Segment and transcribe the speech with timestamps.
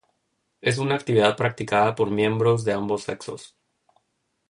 [0.61, 3.55] Es una actividad practicada por miembros de ambos sexos.